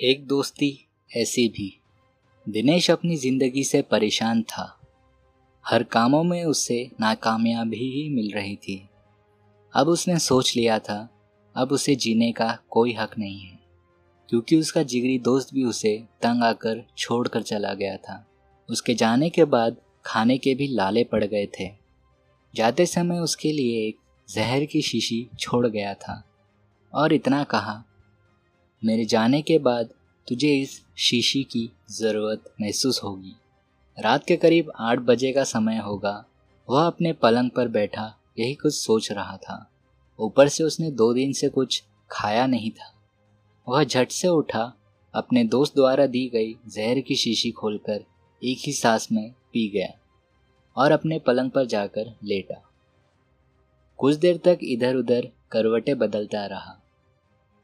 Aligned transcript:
एक 0.00 0.26
दोस्ती 0.26 0.88
ऐसी 1.16 1.48
भी। 1.48 1.80
दिनेश 2.48 2.90
अपनी 2.90 3.16
ज़िंदगी 3.16 3.64
से 3.64 3.82
परेशान 3.82 4.42
था। 4.42 4.80
हर 5.66 5.82
कामों 5.82 6.24
में 6.24 6.44
उससे 6.44 6.90
नाकामयाबी 7.00 7.76
ही 7.76 8.08
मिल 8.08 8.30
रही 8.30 8.56
थी। 8.56 8.88
अब 9.74 9.88
उसने 9.88 10.18
सोच 10.18 10.56
लिया 10.56 10.78
था, 10.78 11.08
अब 11.54 11.72
उसे 11.72 11.94
जीने 11.94 12.32
का 12.32 12.58
कोई 12.70 12.92
हक 12.92 13.18
नहीं 13.18 13.40
है। 13.40 13.58
क्योंकि 14.28 14.56
उसका 14.56 14.82
जिगरी 14.82 15.18
दोस्त 15.18 15.54
भी 15.54 15.64
उसे 15.64 16.04
तंग 16.22 16.42
आकर 16.42 16.86
छोड़ 16.98 17.28
कर 17.28 17.42
चला 17.42 17.74
गया 17.74 17.96
था। 17.96 18.26
उसके 18.70 18.94
जाने 18.94 19.30
के 19.30 19.44
बाद 19.44 19.76
खाने 20.06 20.38
के 20.38 20.54
भी 20.54 20.68
लाले 20.68 21.04
पड़ 21.04 21.24
गए 21.24 21.48
थे। 21.60 21.70
जाते 22.54 22.86
समय 22.86 23.18
उसके 23.18 23.52
लिए 23.52 23.88
एक 23.88 23.96
जहर 24.28 24.64
की 24.64 24.82
शीशी 24.82 25.28
छोड़ 25.40 25.66
गया 25.66 25.94
था। 25.94 26.24
और 26.94 27.12
इतना 27.12 27.44
कहा 27.44 27.84
मेरे 28.84 29.04
जाने 29.04 29.42
के 29.42 29.58
बाद 29.58 29.88
तुझे 30.28 30.56
इस 30.56 30.82
शीशी 30.96 31.42
की 31.44 31.70
ज़रूरत 31.90 32.54
महसूस 32.60 33.00
होगी। 33.04 33.36
रात 33.98 34.24
के 34.26 34.36
करीब 34.36 34.72
आठ 34.76 34.98
बजे 34.98 35.32
का 35.32 35.44
समय 35.44 35.78
होगा। 35.78 36.24
वह 36.70 36.86
अपने 36.86 37.12
पलंग 37.12 37.50
पर 37.50 37.68
बैठा, 37.68 38.16
यही 38.38 38.54
कुछ 38.54 38.74
सोच 38.74 39.12
रहा 39.12 39.36
था। 39.36 39.70
ऊपर 40.20 40.48
से 40.48 40.64
उसने 40.64 40.90
दो 40.90 41.14
दिन 41.14 41.32
से 41.32 41.48
कुछ 41.48 41.82
खाया 42.10 42.46
नहीं 42.46 42.70
था। 42.70 42.92
वह 43.68 43.84
झट 43.84 44.10
से 44.10 44.28
उठा, 44.28 44.72
अपने 45.14 45.44
दोस्त 45.44 45.74
द्वारा 45.74 46.06
दी 46.06 46.28
गई 46.28 46.56
जहर 46.68 47.00
की 47.00 47.16
शीशी 47.16 47.50
खोलकर 47.50 48.04
एक 48.44 48.58
ही 48.66 48.72
सांस 48.72 49.08
में 49.12 49.30
पी 49.30 49.68
गया 49.68 49.92
और 50.76 50.92
अपने 50.92 51.18
पलंग 51.18 51.50
पर 51.50 51.66
जाकर 51.66 52.16
लेटा। 52.24 52.62
कुछ 53.98 54.16
देर 54.16 54.36
तक 54.36 54.58
इधर 54.62 54.94
उधर 54.94 55.28
करवटें 55.52 55.98
बदलता 55.98 56.46
रहा। 56.46 56.82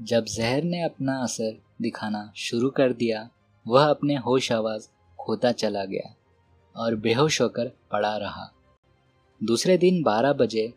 जब 0.00 0.24
जहर 0.24 0.62
ने 0.62 0.82
अपना 0.82 1.22
असर 1.22 1.62
दिखाना 1.82 2.32
शुरू 2.36 2.70
कर 2.70 2.92
दिया, 2.92 3.30
वह 3.66 3.90
अपने 3.90 4.16
होश 4.16 4.52
आवाज़ 4.52 4.88
खोता 5.20 5.52
चला 5.52 5.84
गया 5.84 6.14
और 6.76 6.96
बेहोश 6.96 7.40
होकर 7.40 7.68
पड़ा 7.92 8.16
रहा। 8.16 8.52
दूसरे 9.42 9.78
दिन 9.78 10.02
बारह 10.02 10.32
बजे 10.32 10.74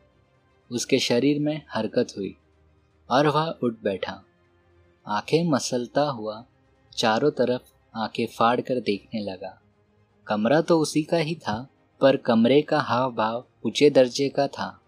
उसके 0.72 1.00
शरीर 1.00 1.40
में 1.40 1.62
हरकत 1.70 2.08
हुई 2.18 2.38
और 3.09 3.28
वह 3.28 3.56
उठ 3.64 3.76
बैठा। 3.84 4.24
आँखें 5.08 5.44
मसलता 5.44 6.02
हुआ 6.02 6.46
चारों 6.98 7.31
तरफ़ 7.31 7.62
आँखें 7.96 8.28
फाड़ 8.28 8.62
कर 8.62 8.80
देखने 8.80 9.22
लगा। 9.22 9.62
कमरा 10.28 10.62
तो 10.62 10.80
उसी 10.80 11.04
का 11.04 11.18
ही 11.18 11.36
था, 11.36 11.68
पर 12.02 12.18
कमरे 12.18 12.62
का 12.62 12.80
हाव 12.80 13.16
भाव 13.16 13.46
ऊँचे 13.66 13.90
दर्जे 13.90 14.30
का 14.30 14.48
था। 14.48 14.81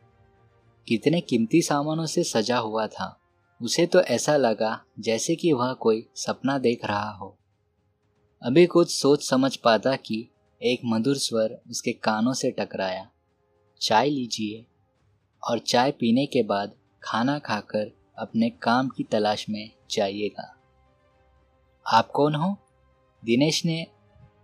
कितने 0.88 1.22
कीमती 1.22 1.62
सामानों 1.62 2.06
से 2.06 2.24
सजा 2.24 2.58
हुआ 2.58 2.88
था। 2.88 3.19
उसे 3.62 3.86
तो 3.86 4.02
ऐसा 4.02 4.38
लगा 4.38 4.84
जैसे 5.00 5.36
कि 5.36 5.54
वह 5.54 5.74
कोई 5.74 6.10
सपना 6.16 6.58
देख 6.58 6.86
रहा 6.86 7.12
हो। 7.12 7.38
अभी 8.42 8.66
कुछ 8.66 8.92
सोच 8.92 9.30
समझ 9.30 9.56
पाता 9.56 9.96
कि 9.96 10.30
एक 10.62 10.82
मधुर 10.86 11.18
स्वर 11.18 11.62
उसके 11.70 11.92
कानों 11.92 12.34
से 12.34 12.52
टकराया। 12.52 13.10
चाय 13.82 14.10
लीजिए। 14.10 14.66
और 15.44 15.60
चाय 15.60 15.92
पीने 15.92 16.26
के 16.26 16.44
बाद 16.44 16.72
खाना 17.04 17.40
खाकर 17.40 17.92
अपने 18.18 18.50
काम 18.50 18.90
की 18.90 19.04
तलाश 19.04 19.50
में 19.50 19.72
जाइएगा। 19.92 20.56
आप 21.88 22.12
कौन 22.12 22.36
हो? 22.36 22.58
दिनेश 23.26 23.66
ने 23.66 23.88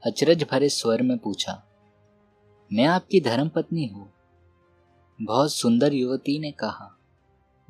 अचरज 0.05 0.45
भरे 0.51 0.69
स्वर 0.69 1.01
में 1.01 1.17
पूछा। 1.17 1.63
मैं 2.73 2.85
आपकी 2.85 3.21
धर्मपत्नी 3.21 3.85
हूँ। 3.85 4.13
बहुत 5.21 5.53
सुंदर 5.53 5.93
युवती 5.93 6.39
ने 6.39 6.51
कहा। 6.51 6.99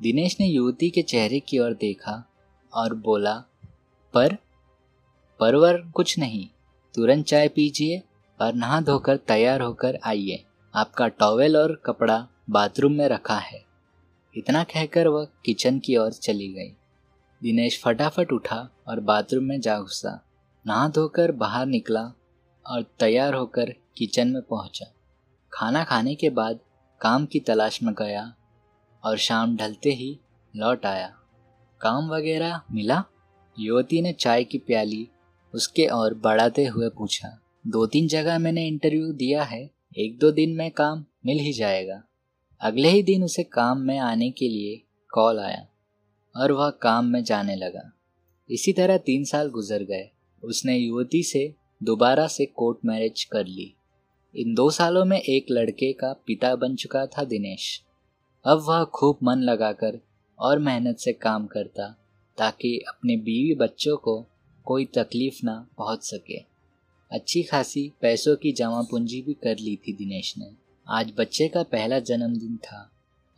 दिनेश 0.02 0.36
ने 0.40 0.46
युवती 0.46 0.90
के 0.90 1.02
चेहरे 1.02 1.40
की 1.40 1.58
ओर 1.58 1.74
देखा 1.74 2.28
और 2.74 2.94
बोला, 2.94 3.34
पर, 4.14 4.36
परवर 5.40 5.76
कुछ 5.76 6.18
नहीं, 6.18 6.48
तुरंत 6.94 7.24
चाय 7.24 7.48
पीजिए 7.48 8.02
और 8.40 8.54
नहा 8.54 8.80
धोकर 8.80 9.16
तैयार 9.16 9.60
होकर 9.60 9.98
आइए। 10.04 10.44
आपका 10.74 11.08
टॉवेल 11.08 11.56
और 11.56 11.82
कपड़ा 11.86 12.28
बाथरूम 12.50 12.92
में 12.92 13.08
रखा 13.08 13.38
है। 13.38 13.64
इतना 14.36 14.64
कहकर 14.64 15.08
वह 15.08 15.28
किचन 15.44 15.78
की 15.78 15.96
ओर 15.96 16.12
चली 16.12 16.48
गई। 16.48 16.68
दिनेश 17.42 17.82
फटाफट 17.82 18.32
उठा 18.32 18.68
और 18.86 19.00
बाथरूम 19.00 19.44
में 19.44 19.60
जा 19.60 19.80
घुसा, 19.80 20.24
नहा 20.66 20.88
धोकर 20.88 21.32
बाहर 21.32 21.66
निकला 21.66 22.12
और 22.66 22.82
तैयार 22.82 23.34
होकर 23.34 23.74
किचन 23.96 24.28
में 24.28 24.42
पहुँचा। 24.42 24.86
खाना 25.52 25.84
खाने 25.84 26.14
के 26.14 26.30
बाद 26.30 26.60
काम 27.00 27.26
की 27.26 27.40
तलाश 27.40 27.82
में 27.82 27.94
गया 27.94 28.35
और 29.06 29.18
शाम 29.18 29.56
ढलते 29.56 29.90
ही 29.90 30.18
लौट 30.56 30.86
आया। 30.86 31.14
काम 31.80 32.08
वगैरह 32.08 32.60
मिला? 32.72 33.04
युवती 33.58 34.02
ने 34.02 34.12
चाय 34.12 34.44
की 34.44 34.58
प्याली 34.58 35.08
उसके 35.54 35.86
और 35.86 36.14
बढ़ाते 36.14 36.64
हुए 36.64 36.88
पूछा। 36.88 37.40
दो 37.66 37.86
तीन 37.86 38.08
जगह 38.08 38.38
मैंने 38.38 38.66
इंटरव्यू 38.66 39.12
दिया 39.12 39.42
है, 39.42 39.70
एक 39.98 40.18
दो 40.18 40.30
दिन 40.30 40.50
में 40.50 40.70
काम 40.70 41.04
मिल 41.26 41.38
ही 41.38 41.52
जाएगा। 41.52 42.02
अगले 42.60 42.88
ही 42.88 43.02
दिन 43.02 43.24
उसे 43.24 43.42
काम 43.42 43.78
में 43.78 43.98
आने 43.98 44.30
के 44.30 44.48
लिए 44.48 44.82
कॉल 45.10 45.40
आया 45.40 45.66
और 46.36 46.52
वह 46.52 46.70
काम 46.70 47.04
में 47.04 47.24
जाने 47.24 47.56
लगा। 47.56 47.92
इसी 48.50 48.72
तरह 48.72 48.96
तीन 48.96 49.24
साल 49.24 49.48
गुजर 49.48 49.82
गए। 49.82 50.10
उसने 50.44 50.76
युवती 50.76 51.22
से 51.22 51.54
दोबारा 51.82 52.26
से 52.26 52.46
कोर्ट 52.46 52.78
मैरिज 52.84 53.24
कर 53.24 53.46
ली। 53.46 53.74
इन 54.36 54.54
दो 54.54 54.70
सालों 54.70 55.04
में 55.04 55.20
एक 55.20 55.46
लड़के 55.50 55.92
का 55.92 56.12
पिता 56.12 56.56
बन 56.56 56.76
चुका 56.76 57.06
था 57.06 57.24
दिनेश। 57.24 57.82
अब 58.46 58.64
वह 58.68 58.84
खूब 58.84 59.18
मन 59.22 59.38
लगाकर 59.38 60.00
और 60.38 60.58
मेहनत 60.58 60.98
से 60.98 61.12
काम 61.12 61.46
करता, 61.46 61.96
ताकि 62.38 62.78
अपने 62.88 63.16
बीवी 63.16 63.54
बच्चों 63.54 63.96
को 63.96 64.26
कोई 64.64 64.84
तकलीफ़ 64.84 65.38
ना 65.44 65.66
पहुँच 65.78 66.02
सके। 66.02 66.38
अच्छी 67.10 67.42
खासी 67.42 67.92
पैसों 68.00 68.36
की 68.36 68.52
जमा 68.52 68.82
पूंजी 68.82 69.22
भी 69.22 69.34
कर 69.34 69.56
ली 69.58 69.76
थी 69.76 69.92
दिनेश 69.92 70.34
ने। 70.38 70.50
आज 70.88 71.12
बच्चे 71.18 71.48
का 71.48 71.62
पहला 71.62 71.98
जन्मदिन 71.98 72.56
था 72.56 72.90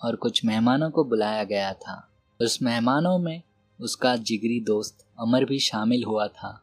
और 0.04 0.16
कुछ 0.16 0.44
मेहमानों 0.44 0.90
को 0.90 1.04
बुलाया 1.04 1.44
गया 1.44 1.72
था। 1.72 2.10
उस 2.40 2.62
मेहमानों 2.62 3.18
में 3.18 3.42
उसका 3.80 4.16
जिगरी 4.16 4.60
दोस्त 4.60 5.06
अमर 5.18 5.44
भी 5.44 5.58
शामिल 5.58 6.04
हुआ 6.04 6.28
था, 6.28 6.62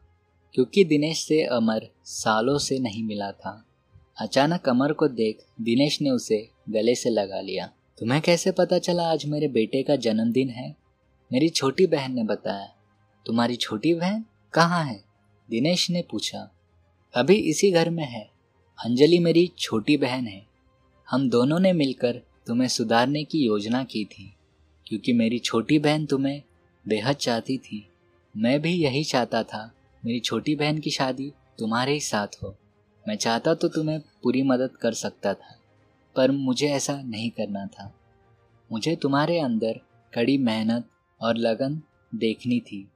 क्योंकि 0.54 0.84
दिनेश 0.84 1.18
से 1.18 1.42
अमर 1.42 1.88
सालों 2.04 2.58
से 2.58 2.78
नहीं 2.78 3.04
मिला 3.04 3.32
था। 3.32 3.64
अचानक 4.18 4.68
अमर 4.68 4.92
को 4.92 5.08
देख 5.08 5.46
दिनेश 5.60 6.02
ने 6.02 6.10
उसे 6.10 6.48
गले 6.68 6.94
से 6.94 7.10
लगा 7.10 7.40
लिया। 7.40 7.70
तुम्हें 7.98 8.22
कैसे 8.22 8.52
पता 8.52 8.78
चला 8.78 9.02
आज 9.02 9.26
मेरे 9.26 9.48
बेटे 9.48 9.82
का 9.82 9.96
जन्मदिन 9.96 10.50
है? 10.50 10.76
मेरी 11.32 11.48
छोटी 11.48 11.86
बहन 11.86 12.12
ने 12.12 12.24
बताया। 12.24 12.74
तुम्हारी 13.26 13.56
छोटी 13.56 13.94
बहन 13.94 14.24
कहाँ 14.52 14.84
है? 14.84 15.04
दिनेश 15.50 15.90
ने 15.90 16.02
पूछा। 16.02 16.50
अभी 17.14 17.34
इसी 17.34 17.70
घर 17.70 17.90
में 17.90 18.04
है। 18.04 18.30
अंजलि 18.84 19.18
मेरी 19.18 19.52
छोटी 19.58 19.96
बहन 19.96 20.26
है। 20.26 20.46
हम 21.10 21.30
दोनों 21.30 21.58
ने 21.58 21.72
मिलकर 21.72 22.22
तुम्हें 22.46 22.68
सुधारने 22.68 23.24
की 23.24 23.38
योजना 23.38 23.84
की 23.84 24.04
थी, 24.04 24.34
क्योंकि 24.86 25.12
मेरी 25.12 25.38
छोटी 25.38 25.78
बहन 25.78 26.06
तुम्हें 26.06 26.42
बेहद 26.88 27.16
चाहती 27.16 27.58
थी। 27.58 27.88
मैं 28.36 28.62
भी 28.62 28.72
यही 28.72 29.04
चाहता 29.04 29.42
था, 29.42 29.74
मेरी 30.04 30.20
छोटी 30.20 30.54
बहन 30.54 30.78
की 30.78 30.90
शादी 30.90 31.32
तुम्हारे 31.58 31.92
ही 31.92 32.00
साथ 32.00 32.28
हो। 32.42 32.56
मैं 33.08 33.16
चाहता 33.16 33.54
तो 33.54 33.68
तुम्हें 33.68 34.00
पूरी 34.00 34.42
मदद 34.42 34.70
कर 34.70 34.92
सकता 34.92 35.34
था। 35.34 35.55
पर 36.16 36.30
मुझे 36.30 36.68
ऐसा 36.68 37.02
नहीं 37.02 37.30
करना 37.30 37.66
था। 37.66 37.94
मुझे 38.72 38.96
तुम्हारे 38.96 39.40
अंदर 39.40 39.80
कड़ी 40.14 40.38
मेहनत 40.38 40.88
और 41.20 41.36
लगन 41.36 41.82
देखनी 42.14 42.60
थी। 42.60 42.88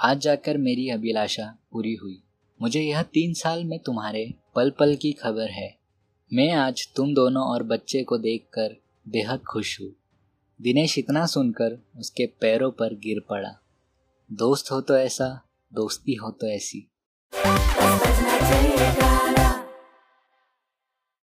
आज 0.00 0.18
जाकर 0.18 0.58
मेरी 0.58 0.88
अभिलाषा 0.88 1.56
पूरी 1.72 1.94
हुई। 1.94 2.22
मुझे 2.62 2.80
यह 2.80 3.02
तीन 3.02 3.34
साल 3.34 3.64
में 3.64 3.78
तुम्हारे 3.78 4.34
पल 4.54 4.70
पल 4.70 4.96
की 4.96 5.12
खबर 5.12 5.50
है। 5.50 5.78
मैं 6.32 6.52
आज 6.52 6.88
तुम 6.96 7.14
दोनों 7.14 7.42
और 7.42 7.62
बच्चे 7.62 8.02
को 8.02 8.18
देखकर 8.18 8.76
बेहद 9.08 9.40
खुश 9.40 9.80
हूँ। 9.80 9.90
दिनेश 10.62 10.98
इतना 10.98 11.26
सुनकर 11.26 11.86
उसके 11.98 12.26
पैरों 12.26 12.70
पर 12.70 12.94
गिर 12.94 13.20
पड़ा। 13.20 13.60
दोस्त 14.32 14.72
हो 14.72 14.80
तो 14.80 14.96
ऐसा, 14.96 15.42
दोस्ती 15.74 16.14
हो 16.14 16.30
तो 16.30 16.46
ऐसी। 16.46 16.88